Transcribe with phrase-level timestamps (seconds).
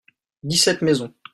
[0.43, 1.13] dix-sept maisons.